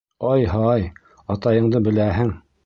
Ай-һай, 0.29 0.87
атайыңды 1.35 1.83
беләһең. 1.91 2.35